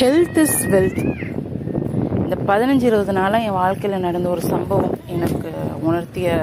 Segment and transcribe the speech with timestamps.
[0.00, 0.98] Health is wealth
[2.22, 5.50] இந்த பதினஞ்சு இருபது நாளாக என் வாழ்க்கையில் நடந்த ஒரு சம்பவம் எனக்கு
[5.88, 6.34] உணர்த்திய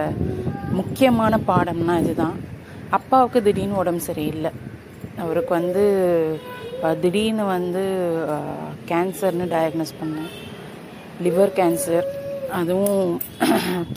[0.77, 2.37] முக்கியமான பாடம்னா இதுதான்.
[2.97, 4.51] அப்பாவுக்கு திடீர்னு உடம்பு சரியில்லை.
[5.25, 5.83] அவருக்கு வந்து
[7.03, 7.83] திடீர்னு வந்து
[8.91, 10.31] கேன்சர்னு டயக்னோஸ் பண்ணேன்.
[11.27, 12.09] லிவர் கேன்சர்
[12.59, 13.21] அதுவும்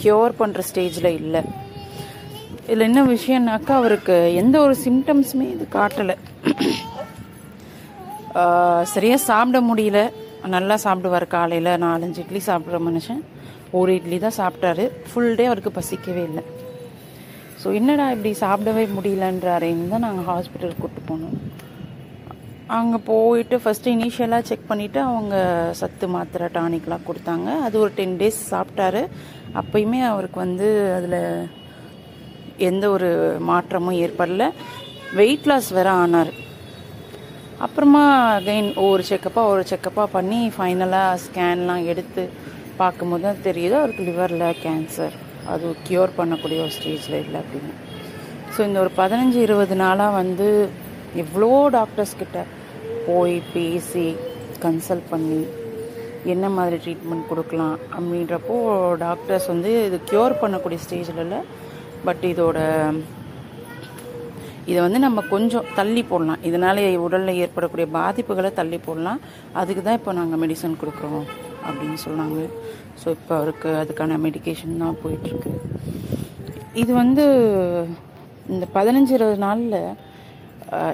[0.03, 1.43] க்யூர் பண்ணுற ஸ்டேஜில் இல்லை.
[2.63, 6.17] இதில் என்ன விஷயம்னாக்கா அவருக்கு எந்த ஒரு சிம்டம்ஸுமே இது காட்டலை.
[8.95, 10.01] சரியாக சாப்பிட முடியல.
[10.55, 11.73] நல்லா சாப்பிடுவார் காலையில்.
[11.87, 13.23] நாலஞ்சு இட்லி சாப்பிட்ற மனுஷன்.
[13.79, 14.85] ஒரு இட்லி தான் சாப்பிட்டாரு.
[15.11, 16.45] ஃபுல் டே அவருக்கு பசிக்கவே இல்லை.
[17.61, 21.37] ஸோ என்னடா இப்படி சாப்பிடவே முடியலன்றாரேன்னு தான் நாங்கள் ஹாஸ்பிட்டல் கூப்பிட்டு போனோம்.
[22.77, 25.37] அங்கே போயிட்டு ஃபஸ்ட்டு இனிஷியலாக செக் பண்ணிவிட்டு அவங்க
[25.81, 27.49] சத்து மாத்திரை டானிக்லாம் கொடுத்தாங்க.
[27.67, 29.03] அது ஒரு டென் டேஸ் சாப்பிட்டாரு.
[29.61, 31.21] அப்பயுமே அவருக்கு வந்து அதில்
[32.71, 33.11] எந்த ஒரு
[33.51, 34.47] மாற்றமும் ஏற்படல.
[35.21, 36.33] வெயிட் லாஸ் வேற ஆனார்.
[37.61, 42.29] அப்புறமா அகைன் ஒவ்வொரு செக்கப்பாக ஒரு செக்கப்பாக பண்ணி ஃபைனலாக ஸ்கேன்லாம் எடுத்து
[42.77, 45.15] பார்க்கும்போது தான் தெரியுது அவருக்கு லிவரில் கேன்சர்
[45.47, 47.73] அது க்யூர் பண்ணக்கூடிய ஒரு ஸ்டேஜில் இல்லை அப்படின்னு.
[48.57, 50.49] ஸோ இந்த ஒரு பதினஞ்சு இருபது நாளாக வந்து
[51.15, 52.39] எவ்வளோ டாக்டர்ஸ் கிட்ட
[53.07, 54.07] போய் பேசி
[54.63, 55.47] கன்சல்ட் பண்ணி
[56.25, 58.57] என்ன மாதிரி ட்ரீட்மெண்ட் கொடுக்கலாம் அப்படின்றப்போ
[58.99, 61.41] டாக்டர்ஸ் வந்து இது க்யூர் பண்ணக்கூடிய ஸ்டேஜில் இல்லை
[62.05, 62.59] பட் இதோட
[64.71, 66.41] இதை வந்து நம்ம கொஞ்சம் தள்ளி போடலாம்.
[66.49, 69.21] இதனால உடலில் ஏற்படக்கூடிய பாதிப்புகளை தள்ளி போடலாம்.
[69.61, 71.27] அதுக்கு தான் இப்போ நாங்கள் மெடிசன் கொடுக்குறோம்
[71.69, 72.41] அப்படின்னு சொன்னாங்க.
[73.03, 75.53] ஸோ இப்போ அவருக்கு அதுக்கான மெடிகேஷன் தான் போயிட்டுருக்கு.
[76.83, 77.25] இது வந்து
[78.55, 79.79] இந்த பதினஞ்சு இருபது நாளில்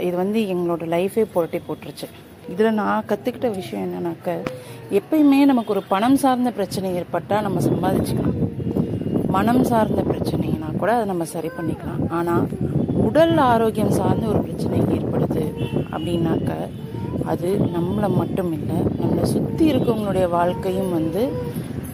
[0.06, 2.08] இது வந்து எங்களோட லைஃபே புரட்டி போட்டுருச்சு.
[2.52, 4.36] இதில் நான் கற்றுக்கிட்ட விஷயம் என்னன்னாக்க
[4.98, 8.38] எப்பயுமே நமக்கு ஒரு பணம் சார்ந்த பிரச்சனை ஏற்பட்டால் நம்ம சம்பாதிச்சுக்கலாம்.
[9.36, 12.02] மனம் சார்ந்த பிரச்சனைனா கூட அதை நம்ம சரி பண்ணிக்கலாம்.
[12.18, 12.44] ஆனால்
[13.06, 15.44] உடல் ஆரோக்கியம் சார்ந்த ஒரு பிரச்சனை ஏற்படுது
[15.94, 16.50] அப்படின்னாக்க
[17.32, 21.22] அது நம்மளை மட்டும் இல்லை நம்மளை சுற்றி இருக்கவங்களுடைய வாழ்க்கையும் வந்து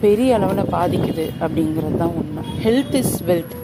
[0.03, 2.43] பெரிய அளவில் பாதிக்குது அப்படிங்கிறது தான் உண்மை.
[2.65, 3.55] ஹெல்த் இஸ் வெல்த்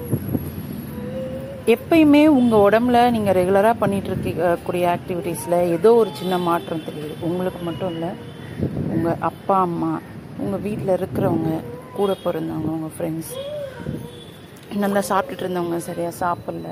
[1.73, 7.15] எப்பயுமே உங்கள் உடம்புல நீங்கள் ரெகுலராக பண்ணிகிட்டு இருக்கக்கூடிய ஆக்டிவிட்டீஸில் ஏதோ ஒரு சின்ன மாற்றம் தெரியுது.
[7.27, 8.11] உங்களுக்கு மட்டும் இல்லை
[8.95, 9.93] உங்கள் அப்பா அம்மா
[10.43, 11.53] உங்கள் வீட்டில் இருக்கிறவங்க
[11.99, 13.33] கூட பிறந்தவங்க உங்கள் ஃப்ரெண்ட்ஸ்
[14.83, 16.69] நல்லா சாப்பிட்டுட்டு இருந்தவங்க சரியாக சாப்பிட்ல.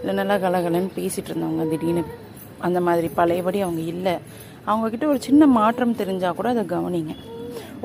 [0.00, 2.02] இல்லை நல்லா கலகலன்னு பேசிகிட்டு இருந்தவங்க திடீர்னு
[2.66, 4.14] அந்த மாதிரி பழையபடி அவங்க இல்லை.
[4.70, 7.14] அவங்கக்கிட்ட ஒரு சின்ன மாற்றம் தெரிஞ்சால் கூட அதை கவனிங்க.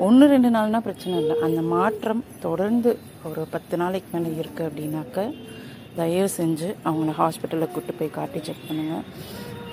[0.06, 1.34] ஒன்று ரெண்டு நாள்னால் பிரச்சனை இல்லை.
[1.46, 2.90] அந்த மாற்றம் தொடர்ந்து
[3.28, 5.24] ஒரு பத்து நாளைக்கு மேலே இருக்குது அப்படின்னாக்க
[5.98, 9.06] தயவு செஞ்சு அவங்கள ஹாஸ்பிட்டலில் கூட்டு போய் காட்டி செக் பண்ணுங்கள்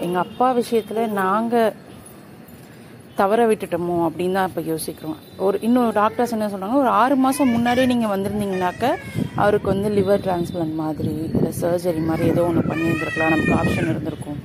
[0.06, 1.76] எங்கள் அப்பா விஷயத்தில் நாங்கள்
[3.20, 5.20] தவற விட்டுட்டோமோ அப்படின்னு தான் இப்போ யோசிக்கிறோம்.
[5.46, 8.86] ஒரு இன்னொரு டாக்டர்ஸ் என்ன சொல்கிறாங்க ஒரு ஆறு மாதம் முன்னாடியே நீங்கள் வந்திருந்தீங்கனாக்க
[9.44, 13.34] அவருக்கு வந்து லிவர் டிரான்ஸ்பிளான்ட் மாதிரி இல்லை சர்ஜரி மாதிரி ஏதோ ஒன்று பண்ணியிருந்துருக்கலாம்.
[13.34, 14.40] நமக்கு ஆப்ஷன் இருந்திருக்கும்.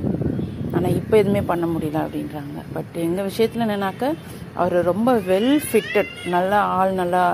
[0.76, 2.58] ஆனால் இப்போ எதுவுமே பண்ண முடியல அப்படின்றாங்க.
[2.74, 4.04] பட் எங்கள் விஷயத்தில் என்னன்னாக்க
[4.60, 7.24] அவர் ரொம்ப வெல் ஃபிட்டட் நல்லா ஆள் நல்லா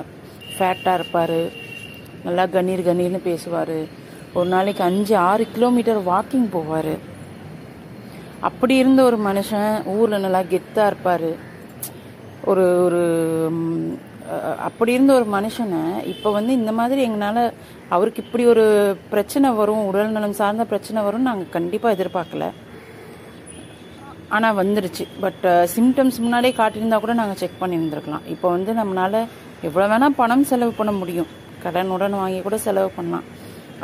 [0.57, 1.41] ஃபேட்டாக இருப்பார்.
[2.27, 3.79] நல்லா கணீர் கணீர்னு பேசுவார்.
[4.39, 6.95] ஒரு நாளைக்கு அஞ்சு ஆறு கிலோமீட்டர் வாக்கிங் போவார்.
[8.49, 11.31] அப்படி இருந்த ஒரு மனுஷன் ஊரில் நல்லா கெத்தாக இருப்பார்.
[12.51, 13.03] ஒரு ஒரு
[14.69, 15.82] அப்படி இருந்த ஒரு மனுஷனை
[16.12, 17.42] இப்போ வந்து இந்த மாதிரி எங்களால்
[17.94, 18.64] அவருக்கு இப்படி ஒரு
[19.12, 22.47] பிரச்சனை வரும் உடல் நலம் சார்ந்த பிரச்சனை வரும் நாங்கள் கண்டிப்பாக எதிர்பார்க்கல.
[24.36, 25.04] ஆனால் வந்துருச்சு.
[25.25, 25.44] பட்
[25.75, 28.26] சிம்டம்ஸ் முன்னாடியே காட்டியிருந்தா கூட நாங்கள் செக் பண்ணியிருந்துருக்கலாம்.
[28.34, 29.20] இப்போ வந்து நம்மளால்
[29.69, 31.30] எவ்வளோ வேணால் பணம் செலவு பண்ண முடியும்.
[31.62, 33.26] கடன் உடன் வாங்கி கூட செலவு பண்ணலாம்.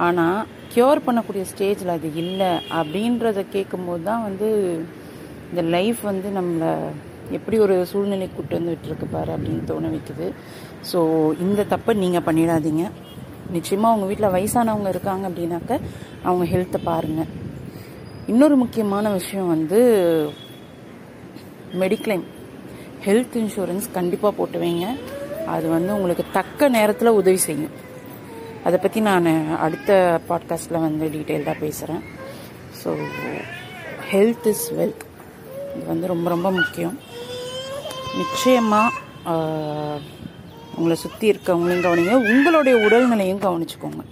[0.06, 0.38] ஆனால்
[0.74, 4.48] க்யூர் பண்ணக்கூடிய ஸ்டேஜில் அது இல்லை அப்படின்றத கேட்கும்போது தான் வந்து
[5.50, 6.70] இந்த லைஃப் வந்து நம்மளை
[7.36, 10.26] எப்படி ஒரு சூழ்நிலை கூட்டு வந்து விட்டுருக்கு பாரு அப்படின்னு தோண வைக்குது
[10.90, 10.98] ஸோ
[11.44, 12.84] இந்த தப்பை நீங்கள் பண்ணிடாதீங்க.
[13.56, 15.72] நிச்சயமாக உங்கள் வீட்டில் வயசானவங்க இருக்காங்க அப்படின்னாக்க
[16.22, 17.30] அவங்க ஹெல்த்தை பாருங்கள்
[18.32, 19.80] இன்னொரு முக்கியமான விஷயம் வந்து
[21.82, 22.24] மெடிக்ளைம்
[23.06, 24.86] ஹெல்த் இன்சூரன்ஸ் கண்டிப்பாக போட்டு வைங்க.
[25.54, 27.74] அது வந்து உங்களுக்கு தக்க நேரத்தில் உதவி செய்யும்.
[28.66, 29.26] அதை பற்றி நான்
[29.64, 32.02] அடுத்த பாட்காஸ்ட்டில் வந்து டீட்டெயில்டாக பேசுகிறேன்
[32.82, 32.92] ஸோ
[34.12, 35.04] ஹெல்த் இஸ் வெல்த்
[35.74, 36.96] இது வந்து ரொம்ப ரொம்ப முக்கியம்.
[38.20, 38.96] நிச்சயமாக
[40.76, 42.14] உங்களை சுற்றி இருக்கவங்களையும் கவனிங்க.
[42.32, 44.02] உங்களுடைய உடல்நிலையும் கவனிச்சுக்கோங்க.